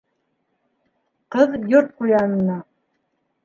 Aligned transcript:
Ҡыҙ 1.37 1.55
Йорт 1.75 1.95
ҡуянының: 2.01 2.61